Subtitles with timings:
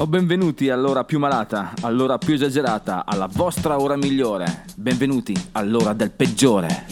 [0.00, 4.64] O benvenuti all'ora più malata, all'ora più esagerata, alla vostra ora migliore.
[4.74, 6.86] Benvenuti all'ora del peggiore.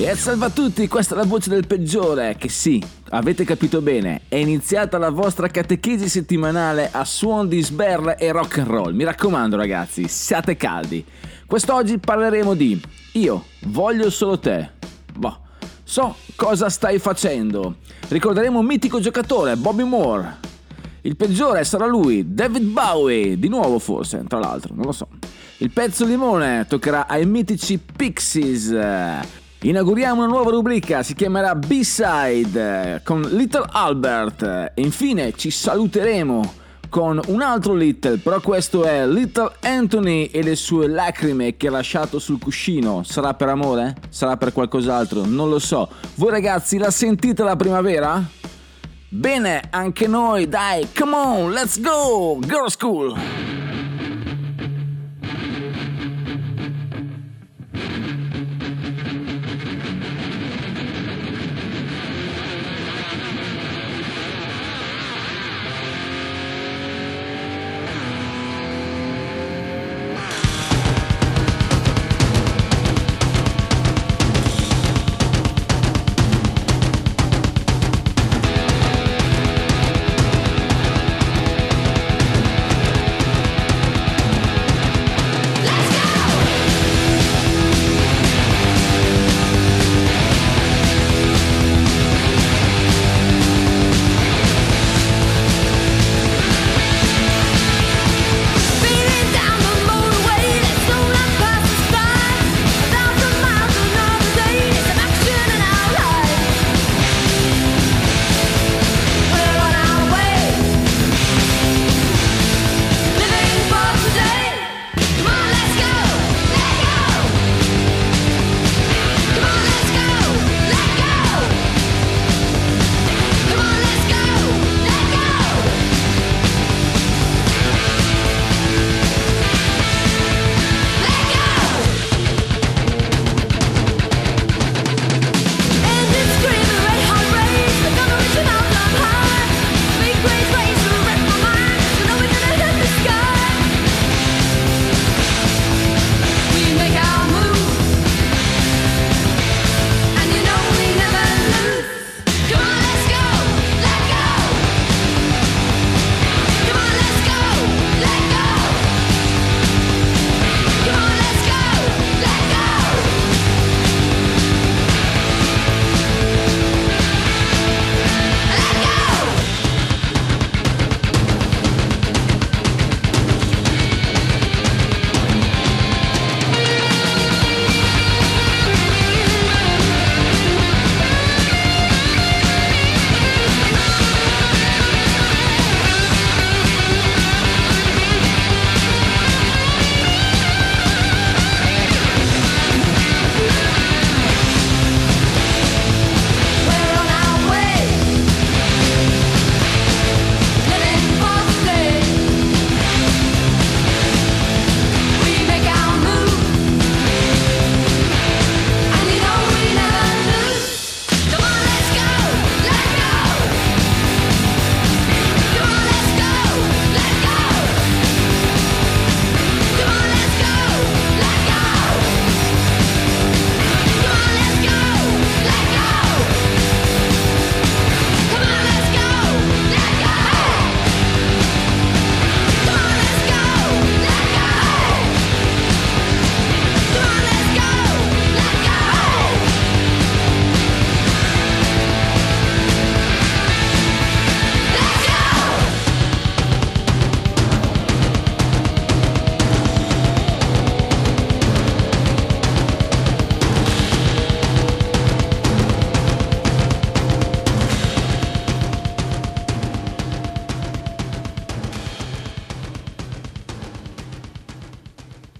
[0.00, 4.22] E salve a tutti, questa è la voce del peggiore, che sì, avete capito bene,
[4.28, 8.94] è iniziata la vostra catechesi settimanale a suon di sberle e rock and roll.
[8.94, 11.04] Mi raccomando ragazzi, siate caldi.
[11.46, 12.80] Quest'oggi parleremo di
[13.12, 14.70] Io voglio solo te.
[15.14, 15.38] Boh,
[15.82, 17.76] so cosa stai facendo.
[18.08, 20.46] Ricorderemo un mitico giocatore, Bobby Moore.
[21.02, 25.08] Il peggiore sarà lui, David Bowie, di nuovo forse, tra l'altro, non lo so.
[25.58, 28.72] Il pezzo limone toccherà ai mitici Pixies.
[29.60, 36.54] Inauguriamo una nuova rubrica, si chiamerà B-Side con Little Albert e infine ci saluteremo
[36.88, 41.70] con un altro Little, però questo è Little Anthony e le sue lacrime che ha
[41.72, 43.02] lasciato sul cuscino.
[43.02, 43.96] Sarà per amore?
[44.10, 45.24] Sarà per qualcos'altro?
[45.24, 45.88] Non lo so.
[46.14, 48.22] Voi ragazzi la sentite la primavera?
[49.08, 53.67] Bene, anche noi, dai, come on, let's go, girl school!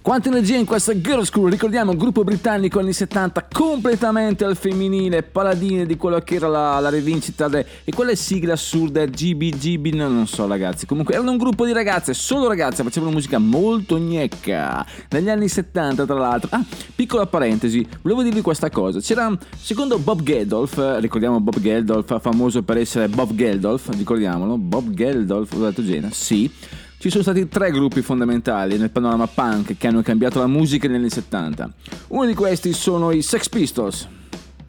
[0.09, 5.21] Quanta energia in questa Girl School, ricordiamo un gruppo britannico anni 70 completamente al femminile,
[5.21, 10.07] paladine di quello che era la, la rivincita de, e quelle sigle assurde GBGB, no,
[10.07, 14.83] non so ragazzi, comunque erano un gruppo di ragazze, solo ragazze, facevano musica molto gnecca,
[15.09, 16.49] negli anni 70 tra l'altro.
[16.53, 16.65] Ah,
[16.95, 22.77] piccola parentesi, volevo dirvi questa cosa, c'era, secondo Bob Geldof, ricordiamo Bob Geldof, famoso per
[22.77, 26.51] essere Bob Geldof, ricordiamolo, Bob Geldof, ho detto genere, sì.
[27.01, 30.97] Ci sono stati tre gruppi fondamentali nel panorama punk che hanno cambiato la musica negli
[30.97, 31.71] anni 70.
[32.09, 34.05] Uno di questi sono i Sex Pistols.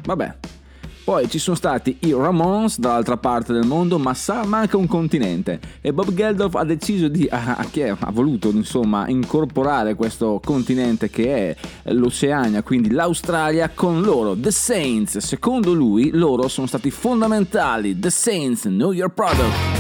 [0.05, 0.37] Vabbè.
[1.03, 5.59] Poi ci sono stati i Ramones dall'altra parte del mondo, ma sa manca un continente
[5.81, 11.57] e Bob Geldof ha deciso di ha, ha voluto insomma incorporare questo continente che è
[11.91, 15.19] l'Oceania, quindi l'Australia con loro The Saints.
[15.19, 17.99] Secondo lui loro sono stati fondamentali.
[17.99, 19.80] The Saints Know Your Product.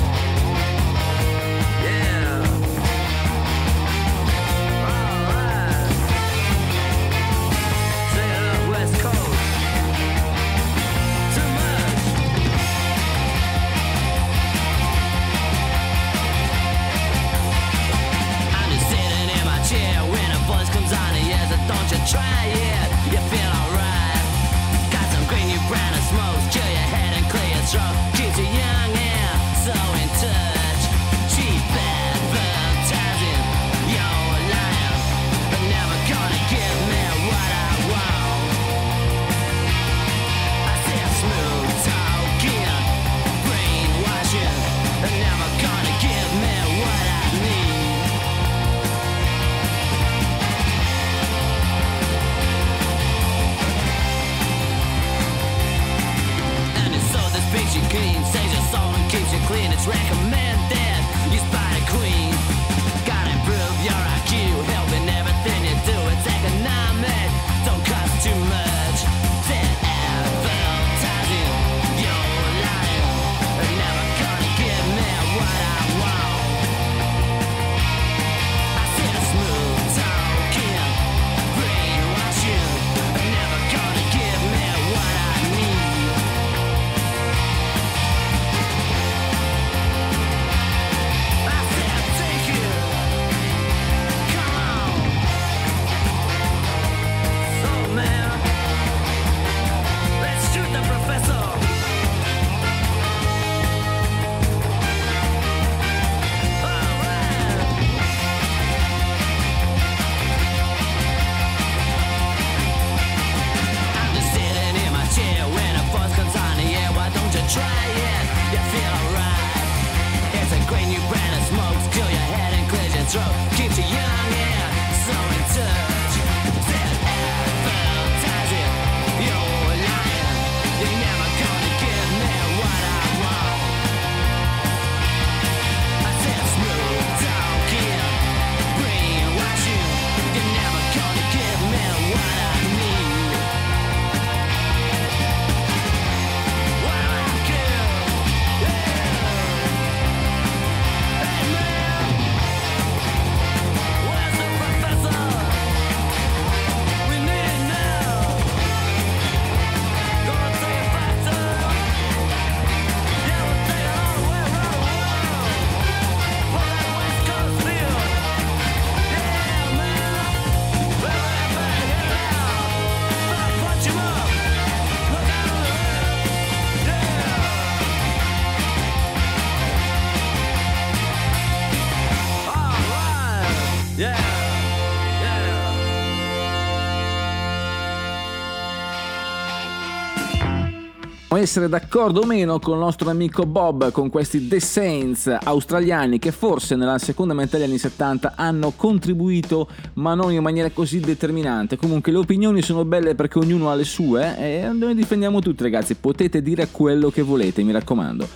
[191.40, 196.32] Essere d'accordo o meno con il nostro amico Bob con questi The Saints australiani che
[196.32, 201.76] forse nella seconda metà degli anni 70 hanno contribuito ma non in maniera così determinante.
[201.76, 205.94] Comunque le opinioni sono belle perché ognuno ha le sue e noi difendiamo tutti ragazzi,
[205.94, 208.28] potete dire quello che volete, mi raccomando.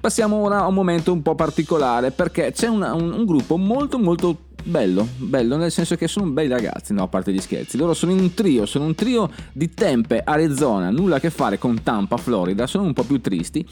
[0.00, 3.98] Passiamo ora a un momento un po' particolare perché c'è una, un, un gruppo molto
[3.98, 4.36] molto
[4.66, 7.76] bello, bello nel senso che sono bei ragazzi, no, a parte gli scherzi.
[7.76, 11.58] Loro sono in un trio, sono un trio di Tempe, Arizona, nulla a che fare
[11.58, 13.64] con Tampa, Florida, sono un po' più tristi.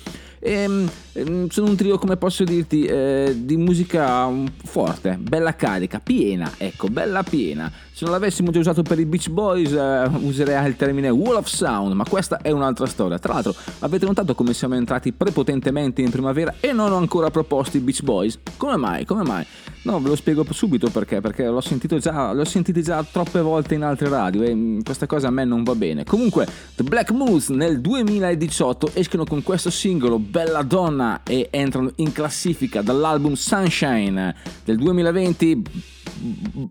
[0.46, 4.30] E, ehm, ehm, sono un trio, come posso dirti, eh, di musica
[4.62, 7.72] forte, bella carica, piena, ecco, bella piena.
[7.90, 11.46] Se non l'avessimo già usato per i Beach Boys, eh, userei il termine Wall of
[11.46, 13.18] Sound, ma questa è un'altra storia.
[13.18, 17.78] Tra l'altro, avete notato come siamo entrati prepotentemente in primavera e non ho ancora proposto
[17.78, 18.38] i Beach Boys?
[18.58, 19.06] Come mai?
[19.06, 19.46] Come mai?
[19.84, 23.74] No, ve lo spiego subito perché, perché l'ho, sentito già, l'ho sentito già troppe volte
[23.74, 26.04] in altre radio e mm, questa cosa a me non va bene.
[26.04, 32.10] Comunque, The Black Moose nel 2018 escono con questo singolo Bella Donna e entrano in
[32.10, 35.62] classifica dall'album Sunshine del 2020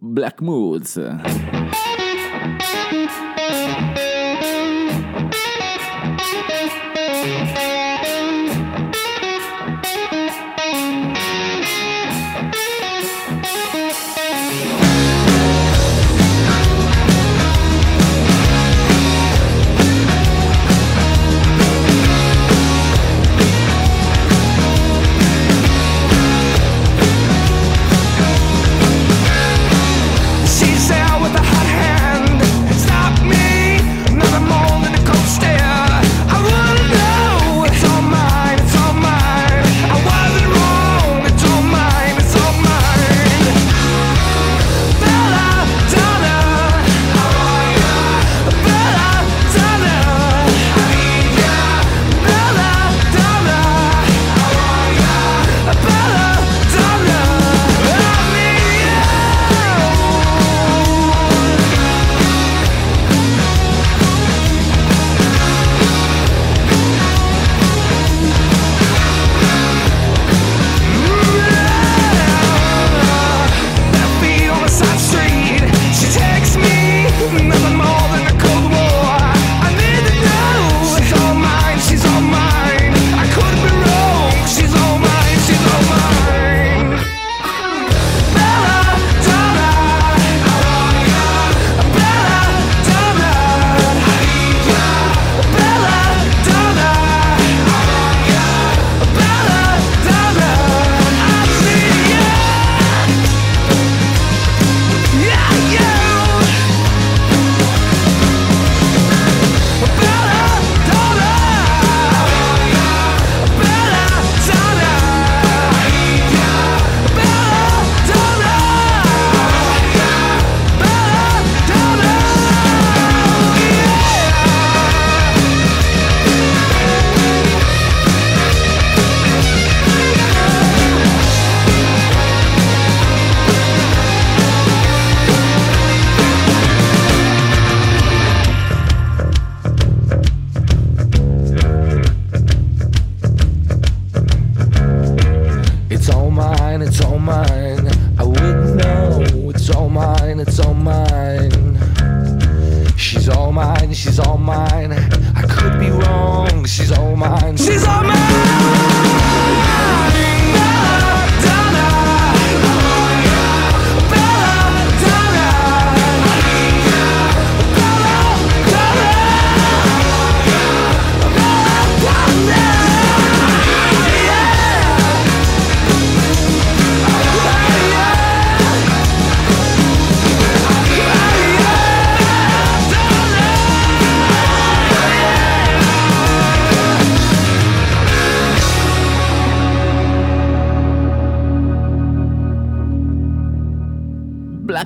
[0.02, 1.00] Black Moods.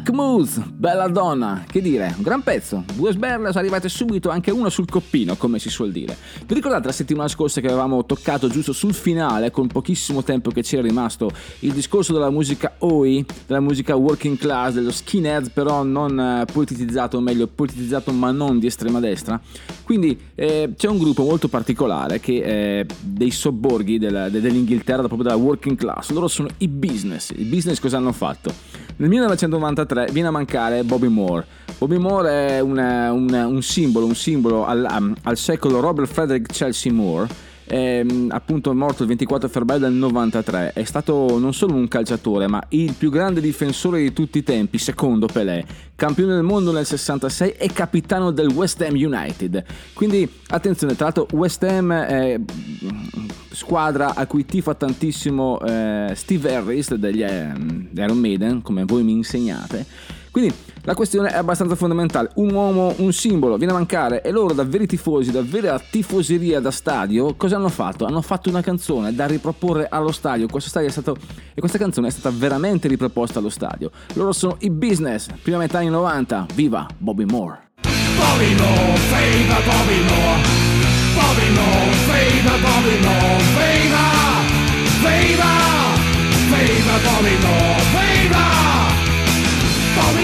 [0.08, 2.84] Black Moose, bella donna, che dire, un gran pezzo.
[2.94, 6.16] Due sberle sono arrivate subito, anche uno sul coppino, come si suol dire.
[6.46, 10.62] Vi ricordate la settimana scorsa che avevamo toccato giusto sul finale, con pochissimo tempo che
[10.62, 16.20] c'era rimasto, il discorso della musica OI, della musica working class, dello skinhead, però non
[16.20, 19.42] eh, politizzato, o meglio, politizzato ma non di estrema destra?
[19.82, 25.24] Quindi eh, c'è un gruppo molto particolare che è dei sobborghi della- de- dell'Inghilterra, proprio
[25.24, 26.12] della working class.
[26.12, 27.32] Loro sono i business.
[27.36, 28.54] I business cosa hanno fatto?
[28.98, 31.46] Nel 1993 viene a mancare Bobby Moore.
[31.78, 36.52] Bobby Moore è un, un- un simbolo, un simbolo al, um, al secolo Robert Frederick
[36.52, 37.46] Chelsea Moore.
[37.68, 40.72] È mm, appunto morto il 24 febbraio del 93.
[40.74, 44.78] È stato non solo un calciatore, ma il più grande difensore di tutti i tempi,
[44.78, 45.66] secondo Pelé.
[45.96, 49.64] Campione del mondo nel 66 e capitano del West Ham United.
[49.94, 56.56] Quindi attenzione, tra l'altro West Ham è mm, squadra a cui tifa tantissimo eh, Steve
[56.56, 57.52] Harris degli eh,
[57.96, 60.16] Iron Maiden, come voi mi insegnate.
[60.38, 62.30] Quindi la questione è abbastanza fondamentale.
[62.36, 66.60] Un uomo, un simbolo, viene a mancare e loro, da veri tifosi, da vera tifoseria
[66.60, 68.06] da stadio, cosa hanno fatto?
[68.06, 70.46] Hanno fatto una canzone da riproporre allo stadio.
[70.46, 71.18] Questo stadio è stato,
[71.56, 73.90] e questa canzone è stata veramente riproposta allo stadio.
[74.14, 76.46] Loro sono i business, prima metà anni 90.
[76.54, 77.70] Viva Bobby Moore!
[77.82, 80.42] Bobby Moore, favor Bobby Moore.
[81.16, 83.42] Bobby Moore, favor Bobby Moore.
[83.58, 84.38] Favor,
[85.02, 85.48] favor,
[86.52, 87.82] favor Bobby Moore.
[87.92, 88.27] Favor,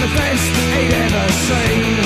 [0.00, 1.98] the best he'd ever seen.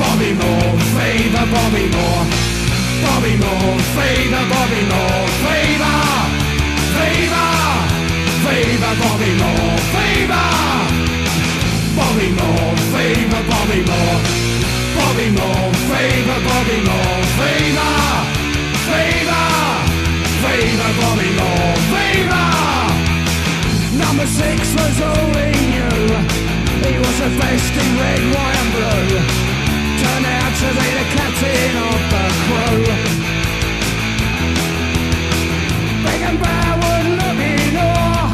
[0.00, 2.24] Bobby Moore, fever, Bobby Moore.
[3.04, 5.98] Bobby Moore, fever, Bobby Moore, fever,
[6.96, 7.48] fever,
[8.44, 10.48] fever, Bobby Moore, fever.
[11.98, 14.20] Bobby Moore, fever, Bobby Moore.
[14.96, 17.92] Bobby Moore, fever, Bobby Moore, fever,
[18.88, 19.44] fever,
[20.40, 22.65] fever, Bobby Moore, fever.
[24.06, 26.06] Number six was all he knew.
[26.86, 29.18] He was a best in red, white and blue.
[30.00, 32.82] Turned out to be the captain of the crew.
[36.04, 38.30] Beckenbauer would look in awe.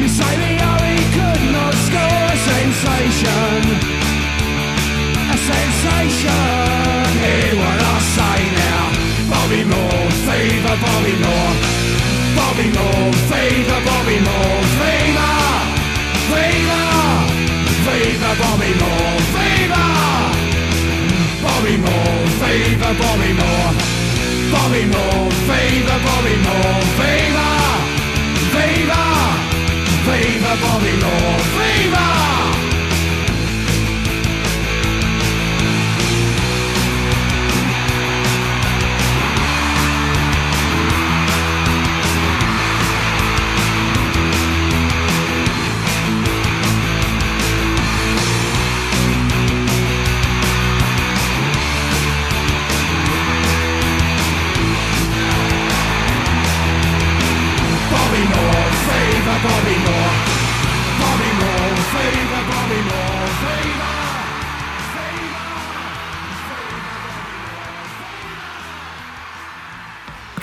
[0.00, 0.52] You say the
[0.84, 3.60] he could not score a sensation.
[5.32, 7.04] A sensation.
[7.24, 8.84] Hear what I say now.
[9.32, 11.56] Bobby Moore, fever, Bobby Moore.
[12.36, 15.05] Bobby Moore, fever, Bobby Moore, fever,
[16.36, 16.86] fever,
[17.86, 19.88] fever, Bobby Moore, fever.
[21.44, 23.72] Bobby Moore, fever, Bobby Moore.
[24.52, 27.54] Bobby Moore, fever, Bobby Moore, fever,
[28.54, 29.08] fever,
[30.06, 32.65] fever, Bobby Moore, fever.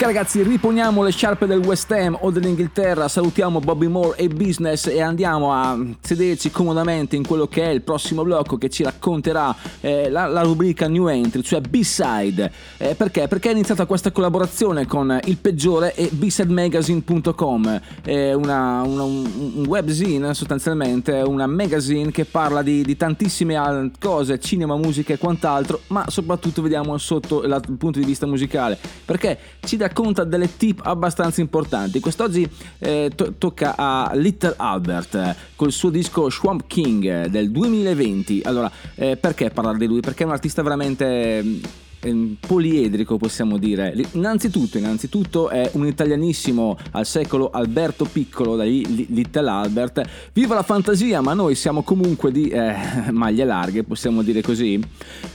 [0.05, 5.01] Ragazzi, riponiamo le sciarpe del West Ham o dell'Inghilterra, salutiamo Bobby Moore e Business e
[5.01, 10.09] andiamo a sederci comodamente in quello che è il prossimo blocco che ci racconterà eh,
[10.09, 12.51] la, la rubrica New Entry, cioè B-Side.
[12.77, 13.27] Eh, perché?
[13.27, 20.33] Perché è iniziata questa collaborazione con Il Peggiore e bsidemagazine.com, è una, una- un webzine
[20.33, 26.61] sostanzialmente, una magazine che parla di, di tantissime cose, cinema, musica e quant'altro, ma soprattutto
[26.61, 31.99] vediamo sotto il punto di vista musicale, perché ci racconta delle tip abbastanza importanti.
[31.99, 37.51] Quest'oggi eh, to- tocca a Little Albert eh, col suo disco Swamp King eh, del
[37.51, 38.41] 2020.
[38.43, 39.99] Allora, eh, perché parlare di lui?
[39.99, 41.63] Perché è un artista veramente mm,
[42.03, 43.95] ehm, poliedrico possiamo dire.
[44.11, 50.01] Innanzitutto innanzitutto è un italianissimo al secolo Alberto Piccolo da Little Albert.
[50.33, 52.75] Viva la fantasia ma noi siamo comunque di eh,
[53.11, 54.79] maglie larghe possiamo dire così.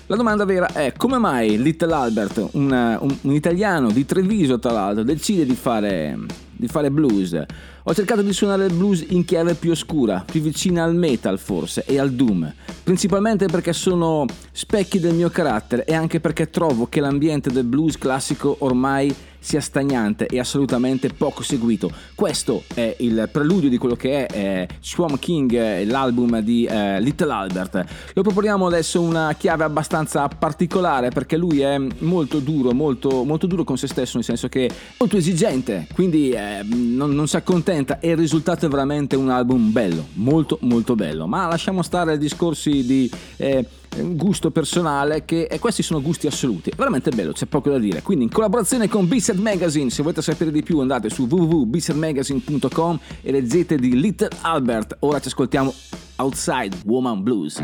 [0.07, 4.73] La domanda vera è come mai Little Albert un, un- un italiano di Treviso tra
[4.73, 6.19] l'altro decide di fare
[6.59, 7.41] di fare blues.
[7.85, 11.85] Ho cercato di suonare il blues in chiave più oscura, più vicina al metal forse
[11.87, 17.01] e al doom, principalmente perché sono specchi del mio carattere e anche perché trovo che
[17.01, 21.91] l'ambiente del blues classico ormai sia stagnante e assolutamente poco seguito.
[22.15, 27.01] Questo è il preludio di quello che è eh, Swamp King, eh, l'album di eh,
[27.01, 27.85] Little Albert.
[28.15, 33.65] Lo proponiamo adesso una chiave abbastanza particolare perché lui è molto duro, molto, molto duro
[33.65, 38.01] con se stesso, nel senso che è molto esigente, quindi eh, non, non si accontenta
[38.01, 41.27] e il risultato è veramente un album bello, molto molto bello.
[41.27, 43.11] Ma lasciamo stare discorsi di...
[43.37, 48.03] eh, gusto personale che e questi sono gusti assoluti veramente bello c'è poco da dire.
[48.03, 53.31] Quindi in collaborazione con B-Set Magazine se volete sapere di più andate su www.bsetmagazine.com e
[53.31, 54.97] leggete di Little Albert.
[55.01, 55.73] Ora ci ascoltiamo
[56.17, 57.63] Outside Woman Blues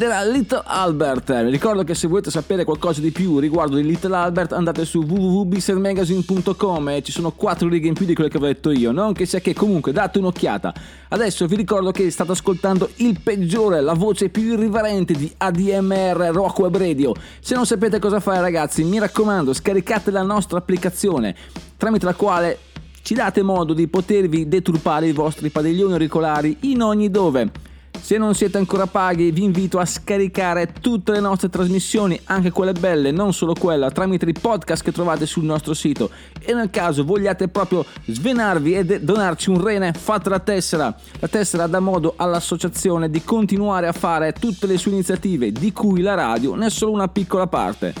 [0.00, 1.44] ed era Little Albert.
[1.44, 5.00] Vi ricordo che se volete sapere qualcosa di più riguardo di Little Albert andate su
[5.02, 9.12] www.bisternmagazine.com e ci sono quattro righe in più di quelle che avevo detto io, non
[9.12, 10.72] che sia che comunque date un'occhiata.
[11.10, 16.60] Adesso vi ricordo che state ascoltando il peggiore, la voce più irriverente di ADMR Rock
[16.60, 17.14] Web Radio.
[17.40, 21.36] Se non sapete cosa fare ragazzi, mi raccomando, scaricate la nostra applicazione
[21.76, 22.58] tramite la quale
[23.02, 27.68] ci date modo di potervi deturpare i vostri padiglioni auricolari in ogni dove.
[27.98, 32.72] Se non siete ancora paghi, vi invito a scaricare tutte le nostre trasmissioni, anche quelle
[32.72, 36.10] belle, non solo quella, tramite i podcast che trovate sul nostro sito.
[36.40, 40.94] E nel caso vogliate proprio svenarvi e donarci un rene, fate la tessera.
[41.20, 46.00] La tessera dà modo all'associazione di continuare a fare tutte le sue iniziative, di cui
[46.00, 47.94] la radio ne è solo una piccola parte.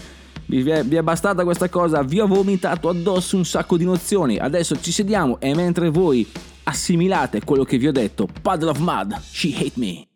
[0.46, 4.36] Vi è bastata questa cosa, vi ho vomitato addosso un sacco di nozioni.
[4.36, 6.28] Adesso ci sediamo e mentre voi
[6.70, 10.06] assimilate quello che vi ho detto, Puddle of Mud, She Hate Me.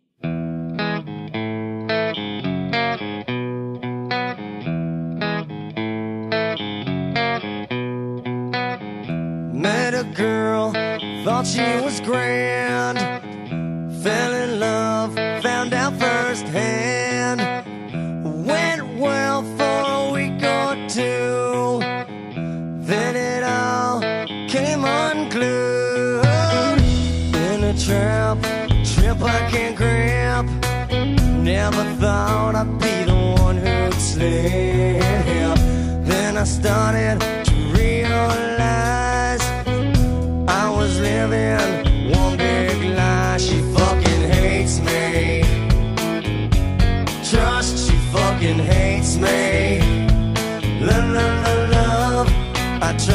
[9.52, 10.70] Met a girl,
[11.24, 12.98] thought she was grand.
[14.02, 15.14] Fell in love,
[29.54, 30.46] can't grab.
[31.52, 35.58] Never thought I'd be the one who'd slip.
[36.10, 37.16] Then I started
[37.48, 39.44] to realize
[40.62, 43.36] I was living one big lie.
[43.46, 45.42] She fucking hates me.
[47.30, 49.38] Trust, she fucking hates me.
[50.88, 52.28] Love, love, love, love.
[52.88, 53.13] I tried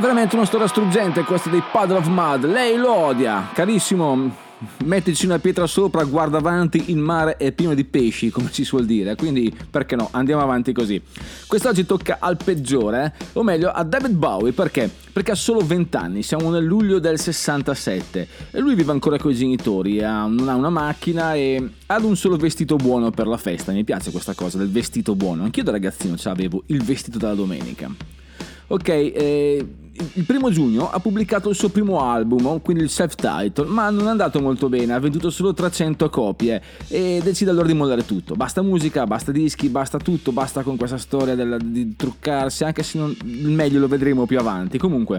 [0.00, 2.46] veramente una storia struggente questa dei Puddle of Mud.
[2.46, 4.48] Lei lo odia, carissimo.
[4.84, 8.84] Mettici una pietra sopra, guarda avanti, il mare è pieno di pesci, come si suol
[8.84, 9.14] dire.
[9.14, 10.08] Quindi, perché no?
[10.12, 11.00] Andiamo avanti così.
[11.46, 13.24] Quest'oggi tocca al peggiore, eh?
[13.34, 14.52] o meglio a David Bowie.
[14.52, 14.90] Perché?
[15.12, 18.28] Perché ha solo 20 anni, siamo nel luglio del 67.
[18.50, 22.16] E lui vive ancora con i genitori, ha- non ha una macchina e ha un
[22.16, 23.72] solo vestito buono per la festa.
[23.72, 25.44] Mi piace questa cosa del vestito buono.
[25.44, 27.90] Anch'io da ragazzino ce l'avevo il vestito della domenica.
[28.72, 33.90] Ok, eh, il primo giugno ha pubblicato il suo primo album, quindi il self-title, ma
[33.90, 38.04] non è andato molto bene, ha venduto solo 300 copie e decide allora di mollare
[38.04, 38.34] tutto.
[38.34, 42.98] Basta musica, basta dischi, basta tutto, basta con questa storia del- di truccarsi, anche se
[42.98, 44.78] non, il meglio lo vedremo più avanti.
[44.78, 45.18] Comunque,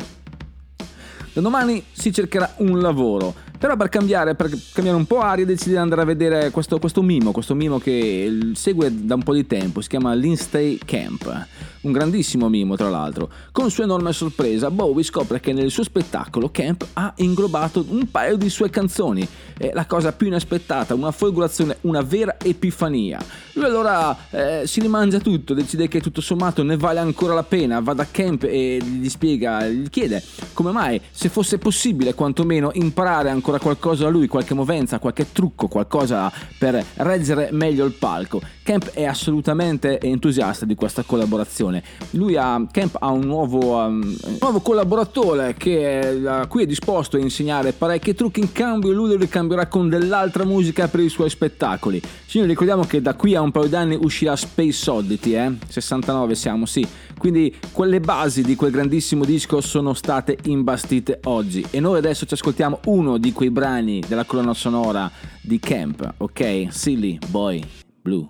[1.34, 3.50] da domani si cercherà un lavoro.
[3.62, 7.04] Però per cambiare, per cambiare un po' aria decide di andare a vedere questo, questo
[7.04, 11.48] mimo, questo mimo che segue da un po' di tempo, si chiama Linstay Camp.
[11.82, 13.32] Un grandissimo mimo tra l'altro.
[13.52, 18.36] Con sua enorme sorpresa Bowie scopre che nel suo spettacolo Camp ha inglobato un paio
[18.38, 19.28] di sue canzoni.
[19.58, 23.20] È la cosa più inaspettata, una folgorazione, una vera epifania.
[23.54, 27.80] Lui allora eh, si rimangia tutto, decide che tutto sommato ne vale ancora la pena,
[27.80, 33.30] va da Camp e gli spiega, gli chiede come mai, se fosse possibile quantomeno imparare
[33.32, 38.40] ancora qualcosa da lui, qualche movenza, qualche trucco, qualcosa per reggere meglio il palco.
[38.64, 41.71] Camp è assolutamente entusiasta di questa collaborazione.
[42.12, 47.20] Lui ha, Camp ha un nuovo, um, nuovo collaboratore che, a cui è disposto a
[47.20, 52.02] insegnare parecchi trucchi in cambio lui lo ricambierà con dell'altra musica per i suoi spettacoli.
[52.26, 55.52] Ci ricordiamo che da qui a un paio d'anni uscirà Space Oddity, eh?
[55.68, 56.88] 69 siamo, sì.
[57.18, 62.34] Quindi quelle basi di quel grandissimo disco sono state imbastite oggi e noi adesso ci
[62.34, 65.10] ascoltiamo uno di quei brani della colonna sonora
[65.42, 66.68] di Camp, ok?
[66.70, 67.64] Silly Boy
[68.02, 68.28] Blue.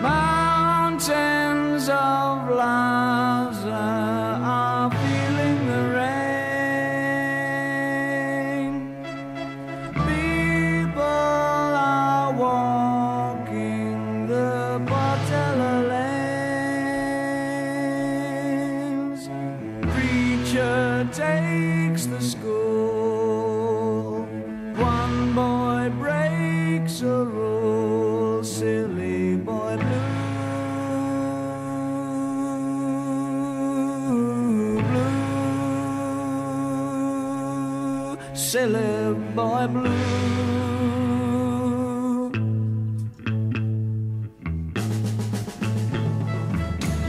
[0.00, 1.33] Mountains
[1.88, 3.53] of lava
[38.54, 39.90] silly boy blue.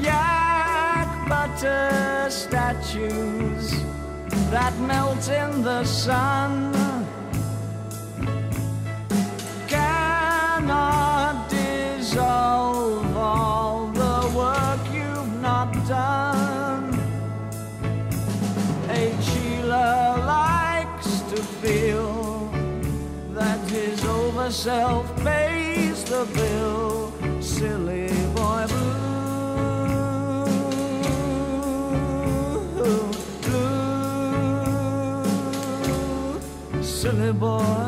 [0.02, 3.66] Yak butter statues
[4.50, 6.85] that melt in the sun
[24.68, 27.14] over self pays the bill.
[27.42, 28.66] Silly boy
[32.74, 33.12] blue,
[33.44, 34.32] blue,
[36.82, 37.85] silly boy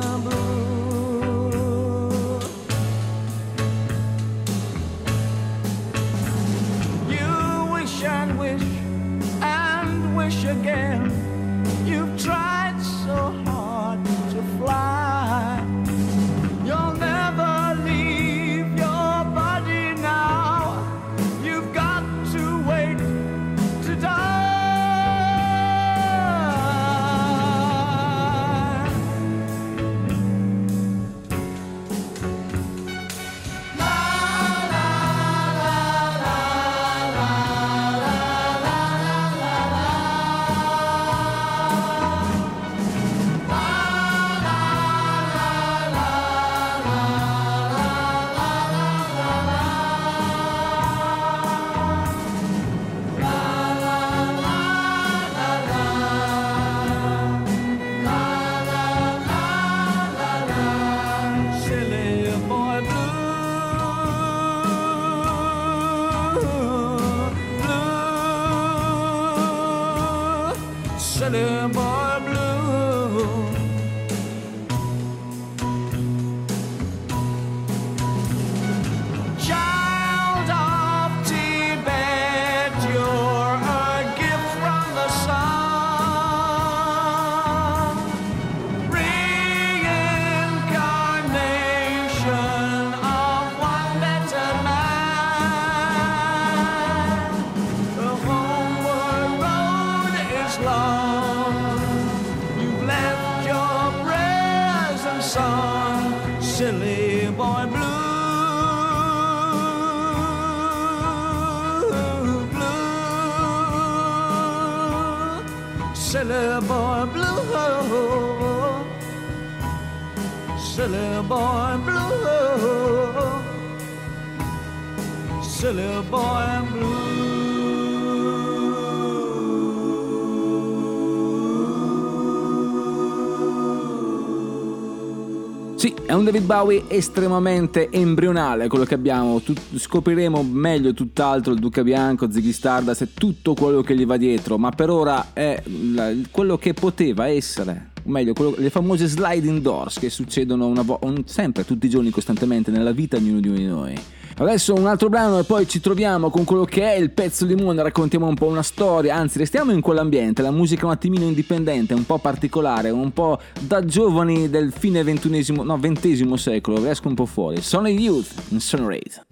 [136.27, 142.51] David Bowie estremamente embrionale quello che abbiamo, Tut- scopriremo meglio tutt'altro il Duca Bianco, Ziggy
[142.51, 145.63] Stardust e tutto quello che gli va dietro, ma per ora è
[145.93, 150.99] la- quello che poteva essere, o meglio, quello- le famose sliding doors che succedono vo-
[151.03, 153.97] un- sempre, tutti i giorni, costantemente nella vita di ognuno di noi.
[154.39, 157.55] Adesso un altro brano e poi ci troviamo con quello che è il pezzo di
[157.55, 161.95] mondo, raccontiamo un po' una storia, anzi restiamo in quell'ambiente, la musica un attimino indipendente,
[161.95, 167.15] un po' particolare, un po' da giovani del fine ventunesimo, no ventesimo secolo, esco un
[167.15, 167.63] po' fuori.
[167.63, 169.25] Sono Youth in Sonorate.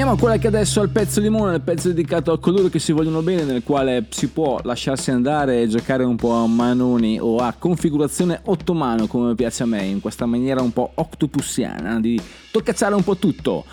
[0.00, 2.78] Passiamo a quella che adesso è il pezzo limone, il pezzo dedicato a coloro che
[2.78, 7.18] si vogliono bene, nel quale si può lasciarsi andare e giocare un po' a manoni
[7.20, 12.18] o a configurazione ottomano come piace a me, in questa maniera un po' octopussiana, di
[12.50, 13.66] toccacciare un po' tutto.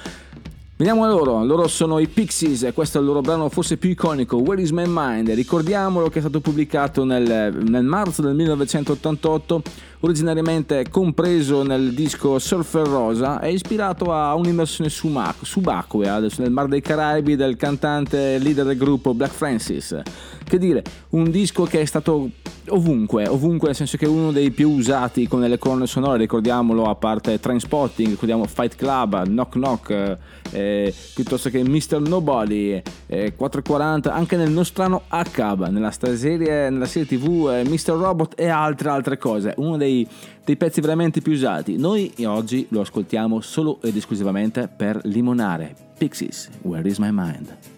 [0.79, 3.89] Veniamo a loro, loro sono i Pixies e questo è il loro brano forse più
[3.89, 5.27] iconico, Where is my mind?
[5.31, 9.63] Ricordiamolo che è stato pubblicato nel, nel marzo del 1988,
[10.01, 17.35] originariamente compreso nel disco Surfer Rosa, è ispirato a un'immersione subacquea nel Mar dei Caraibi
[17.35, 19.99] del cantante e leader del gruppo Black Francis.
[20.47, 22.29] Che dire, un disco che è stato
[22.69, 26.85] ovunque, ovunque nel senso che è uno dei più usati con le colonne sonore, ricordiamolo
[26.85, 30.17] a parte Trainspotting, ricordiamo Fight Club, Knock Knock,
[30.51, 31.99] eh, piuttosto che Mr.
[31.99, 37.97] Nobody, eh, 440, anche nel nostrano H-Cab, nella serie, nella serie tv eh, Mr.
[37.97, 40.07] Robot e altre altre cose, uno dei,
[40.45, 41.75] dei pezzi veramente più usati.
[41.75, 45.75] Noi oggi lo ascoltiamo solo ed esclusivamente per limonare.
[45.97, 47.76] Pixies, Where is my mind?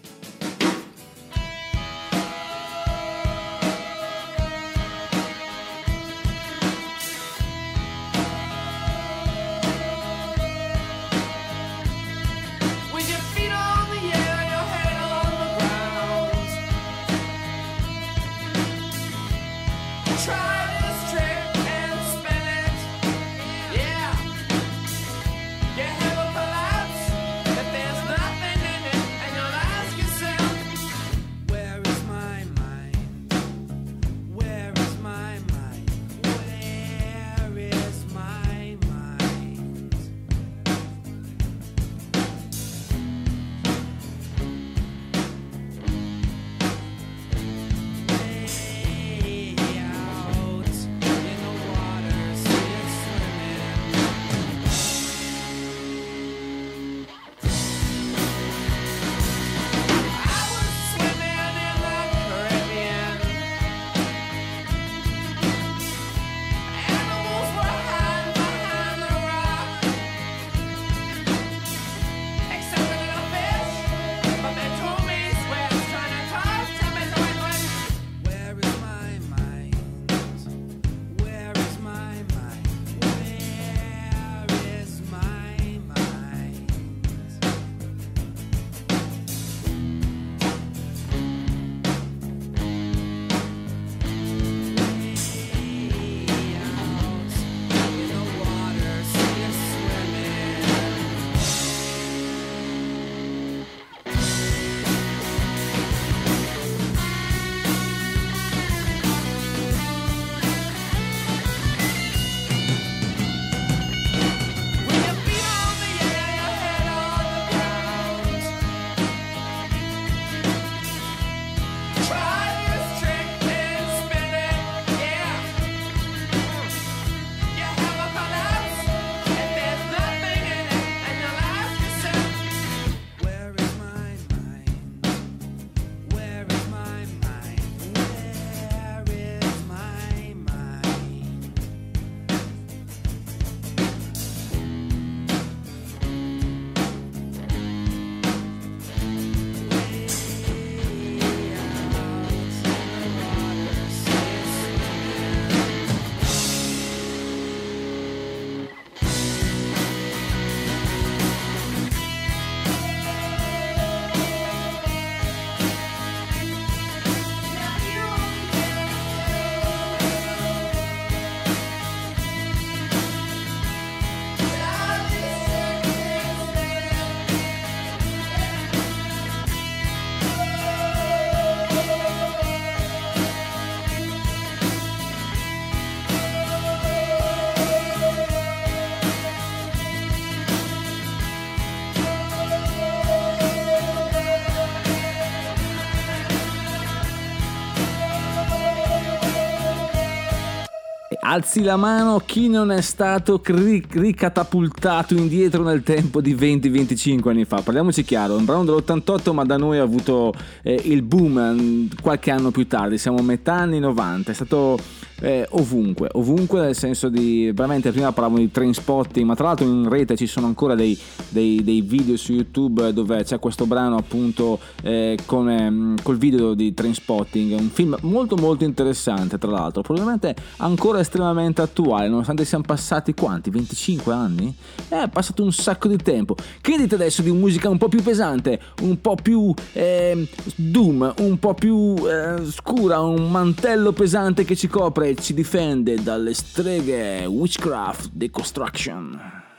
[201.30, 207.44] Alzi la mano chi non è stato ri- ricatapultato indietro nel tempo di 20-25 anni
[207.44, 207.62] fa.
[207.62, 212.02] Parliamoci chiaro, è un brano dell'88 ma da noi ha avuto eh, il boom eh,
[212.02, 214.76] qualche anno più tardi, siamo a metà anni 90, è stato
[215.20, 219.66] eh, ovunque, ovunque nel senso di veramente prima parlavamo di train spotting, ma tra l'altro
[219.66, 220.98] in rete ci sono ancora dei,
[221.28, 226.54] dei- dei video su YouTube dove c'è questo brano appunto eh, con, ehm, col video
[226.54, 232.44] di train spotting, un film molto molto interessante tra l'altro, probabilmente ancora estremamente attuale, nonostante
[232.44, 233.50] siano passati quanti?
[233.50, 234.54] 25 anni?
[234.88, 236.34] Eh, è passato un sacco di tempo.
[236.60, 241.38] Che dite adesso di musica un po' più pesante, un po' più ehm, doom, un
[241.38, 248.10] po' più eh, scura, un mantello pesante che ci copre ci difende dalle streghe Witchcraft
[248.12, 249.49] Deconstruction.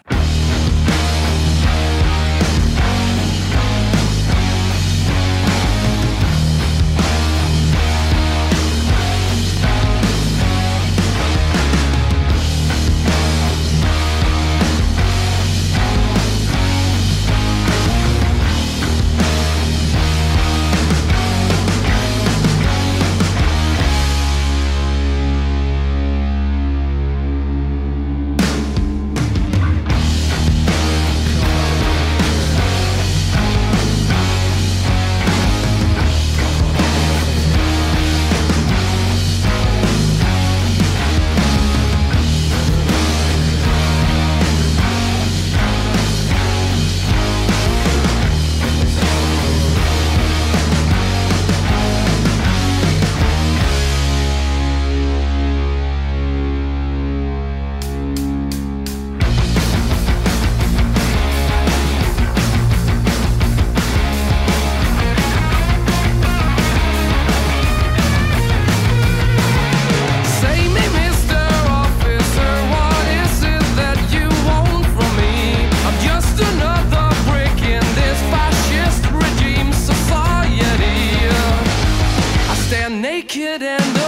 [83.32, 84.01] kid and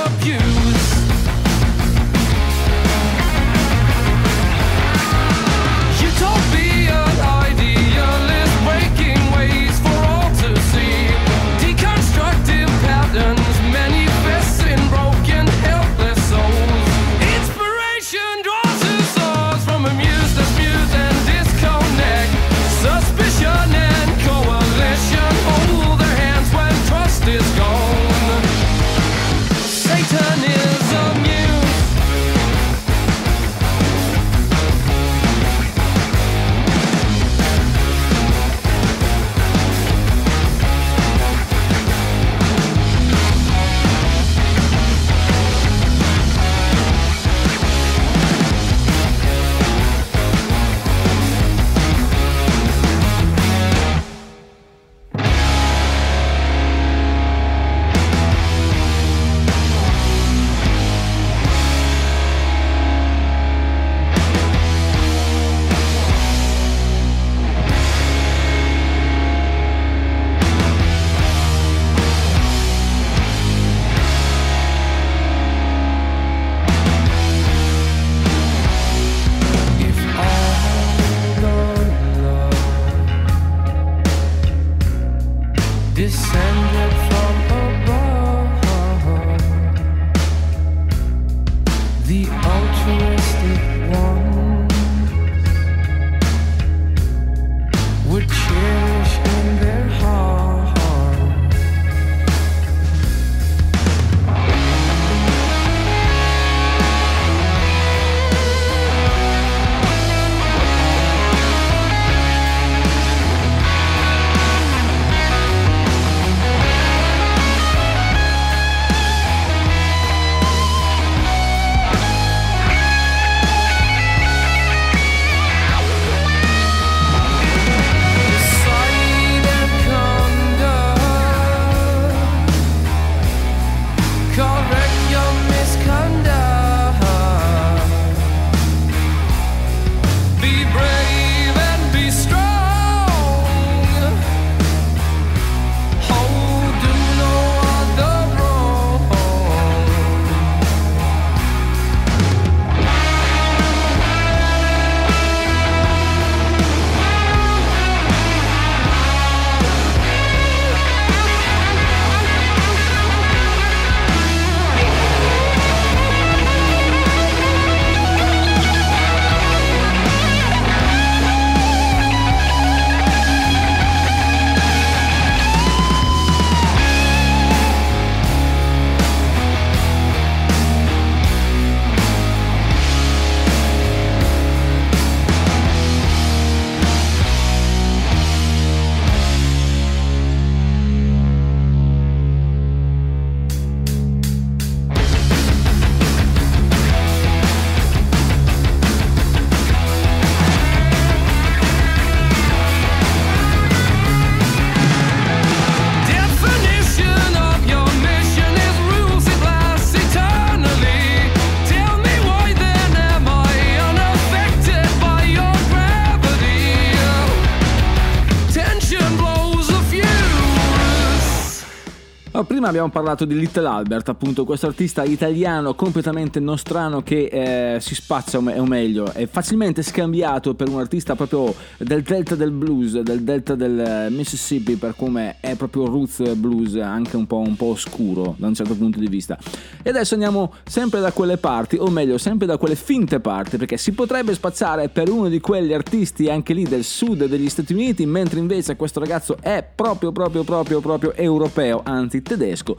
[222.36, 227.80] Allora, prima abbiamo parlato di Little Albert, appunto, questo artista italiano completamente nostrano che eh,
[227.80, 232.34] si spazza, o, me- o meglio, è facilmente scambiato per un artista proprio del delta
[232.34, 237.38] del blues, del delta del Mississippi, per come è proprio roots blues, anche un po',
[237.38, 239.38] un po' oscuro da un certo punto di vista.
[239.84, 243.78] E adesso andiamo sempre da quelle parti, o meglio, sempre da quelle finte parti, perché
[243.78, 248.08] si potrebbe spazzare per uno di quegli artisti anche lì del sud degli Stati Uniti,
[248.08, 252.78] mentre invece questo ragazzo è proprio, proprio, proprio, proprio europeo, anzi tedesco.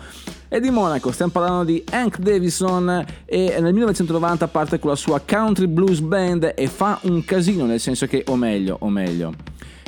[0.48, 5.20] E di Monaco, stiamo parlando di Hank Davison e nel 1990 parte con la sua
[5.20, 9.34] country blues band e fa un casino, nel senso che, o meglio, o meglio,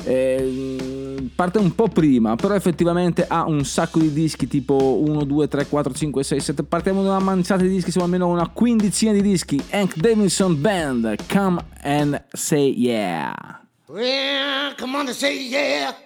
[0.04, 5.48] eh, parte un po' prima, però effettivamente ha un sacco di dischi tipo 1, 2,
[5.48, 6.62] 3, 4, 5, 6, 7.
[6.62, 9.60] Partiamo da una manciata di dischi, siamo almeno una quindicina di dischi.
[9.70, 13.64] Hank Davidson Band, Come and Say Yeah.
[13.88, 16.05] Well, come on and say yeah.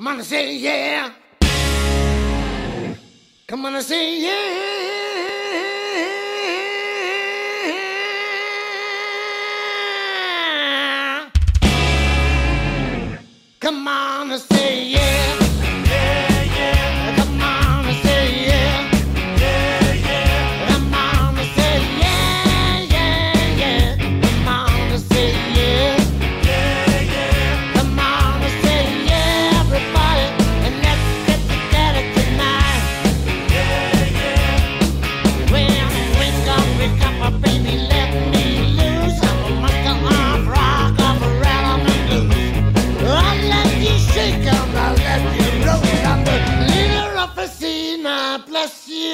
[0.00, 1.12] Come on and say yeah.
[3.46, 4.30] Come on and say yeah.
[13.60, 14.99] Come on and say yeah.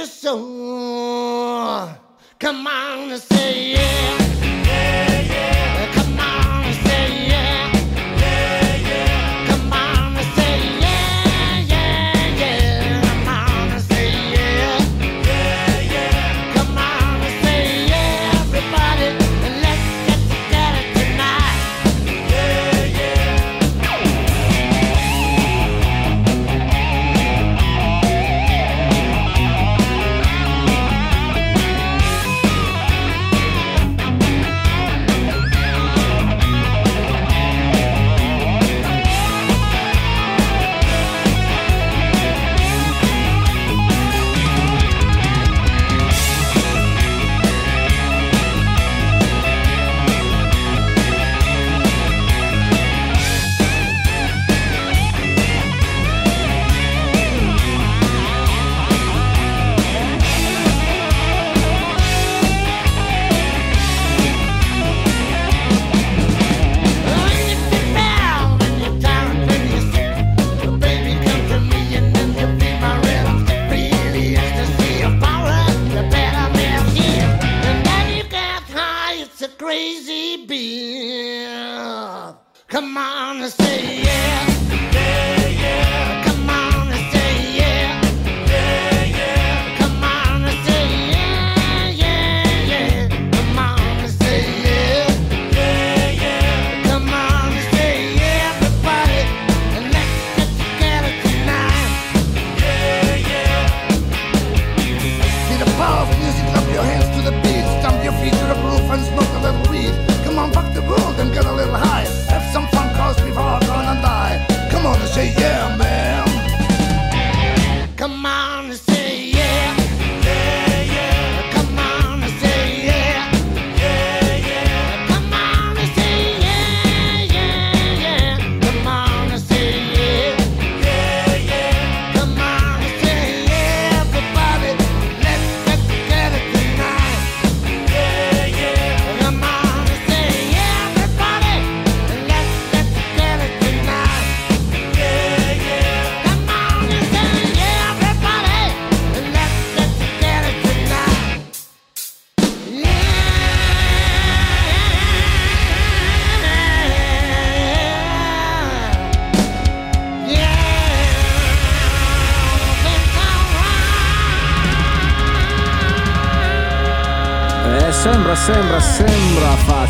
[0.07, 1.89] Your soul.
[2.39, 4.26] Come on and say yeah.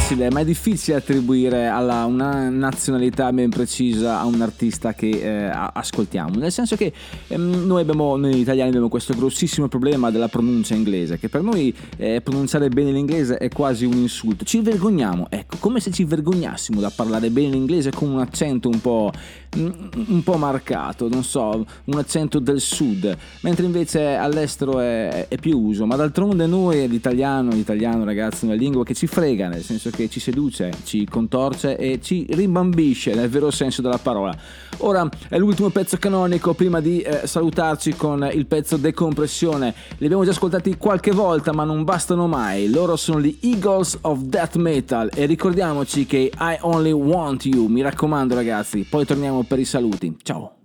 [0.07, 5.51] Facile, ma è difficile attribuire alla una nazionalità ben precisa a un artista che eh,
[5.51, 6.39] ascoltiamo.
[6.39, 6.93] Nel senso che
[7.27, 11.75] ehm, noi, abbiamo, noi italiani abbiamo questo grossissimo problema della pronuncia inglese, che per noi
[11.97, 14.45] eh, pronunciare bene l'inglese è quasi un insulto.
[14.45, 18.81] Ci vergogniamo, ecco, come se ci vergognassimo da parlare bene l'inglese con un accento un
[18.81, 19.11] po',
[19.59, 19.71] mm,
[20.09, 25.59] un po' marcato, non so, un accento del sud, mentre invece all'estero è, è più
[25.59, 25.85] uso.
[25.85, 29.96] Ma d'altronde noi, l'italiano, l'italiano ragazzi, è una lingua che ci frega, nel senso che
[30.09, 34.37] ci seduce, ci contorce e ci rimbambisce nel vero senso della parola.
[34.79, 39.75] Ora è l'ultimo pezzo canonico prima di eh, salutarci con il pezzo Decompressione.
[39.99, 42.69] Li abbiamo già ascoltati qualche volta, ma non bastano mai.
[42.69, 47.67] Loro sono gli Eagles of Death Metal e ricordiamoci che I Only Want You.
[47.67, 50.17] Mi raccomando ragazzi, poi torniamo per i saluti.
[50.23, 50.57] Ciao.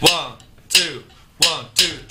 [0.00, 1.02] One, two,
[1.38, 2.01] one, two,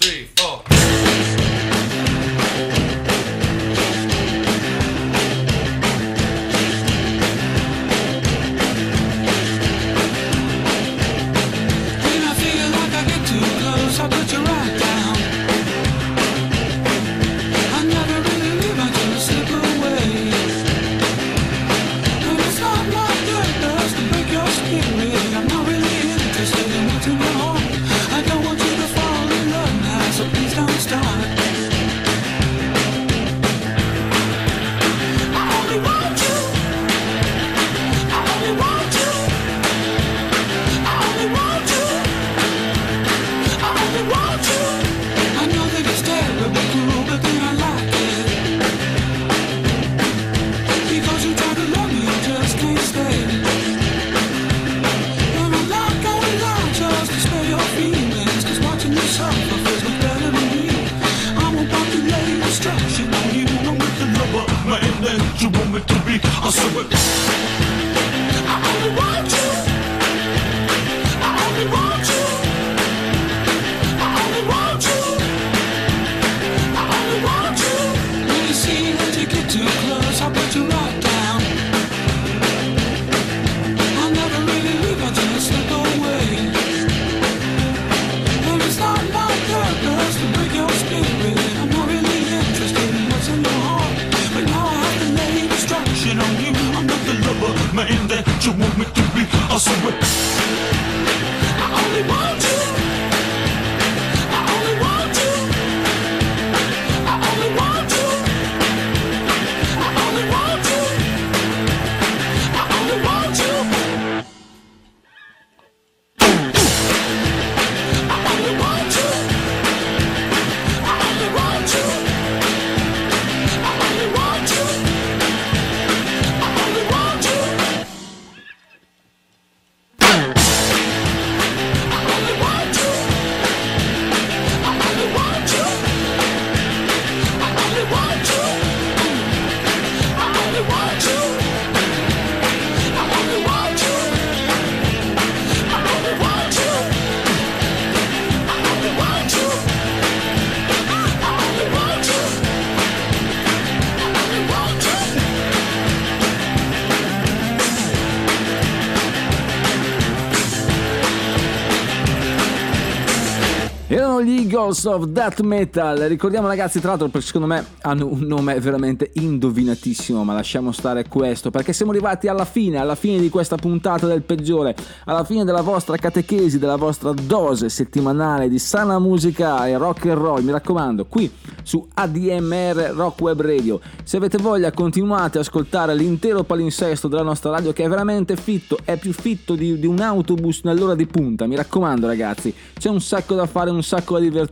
[164.61, 165.97] Eagles of Death Metal.
[165.97, 171.07] Ricordiamo ragazzi, tra l'altro, perché secondo me hanno un nome veramente indovinatissimo, ma lasciamo stare
[171.07, 175.45] questo, perché siamo arrivati alla fine, alla fine di questa puntata del peggiore, alla fine
[175.45, 180.43] della vostra catechesi, della vostra dose settimanale di sana musica e rock and roll.
[180.43, 181.31] Mi raccomando, qui
[181.63, 183.79] su ADMR Rock Web Radio.
[184.03, 188.77] Se avete voglia continuate a ascoltare l'intero palinsesto della nostra radio che è veramente fitto,
[188.83, 191.47] è più fitto di, di un autobus nell'ora di punta.
[191.47, 194.49] Mi raccomando ragazzi, c'è un sacco da fare, un sacco da divertirsi.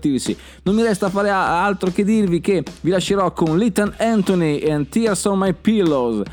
[0.64, 5.26] Non mi resta fare altro che dirvi che vi lascerò con Little Anthony and Tears
[5.26, 6.24] on My Pillows.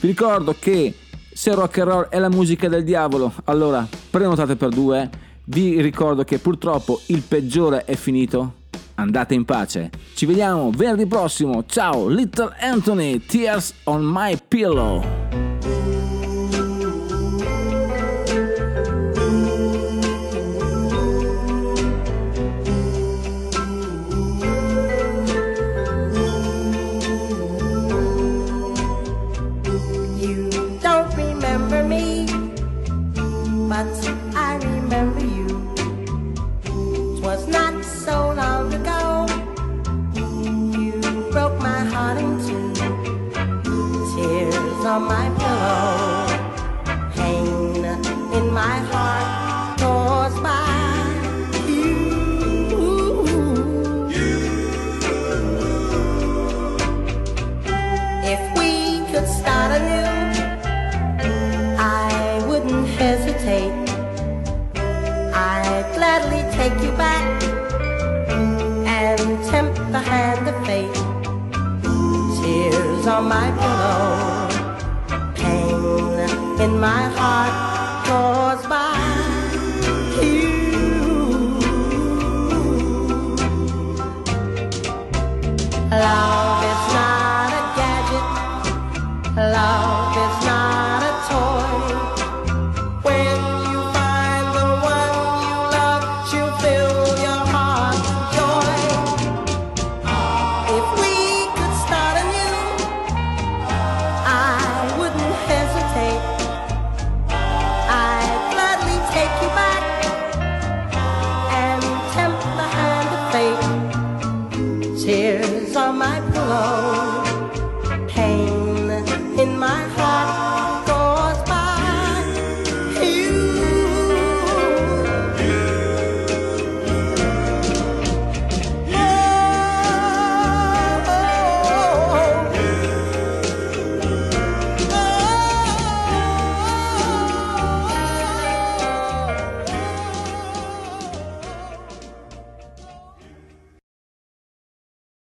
[0.00, 0.94] Vi ricordo che
[1.32, 5.10] se rock and roll è la musica del diavolo, allora prenotate per due.
[5.44, 8.64] Vi ricordo che purtroppo il peggiore è finito.
[8.94, 9.90] Andate in pace.
[10.14, 11.64] Ci vediamo venerdì prossimo.
[11.66, 15.45] Ciao, Little Anthony, Tears on My Pillow.